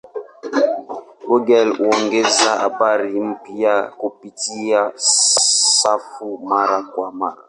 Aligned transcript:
Google 1.27 1.69
huongeza 1.69 2.55
habari 2.59 3.19
mpya 3.19 3.83
kupitia 3.91 4.91
safu 4.95 6.37
mara 6.37 6.83
kwa 6.83 7.11
mara. 7.11 7.37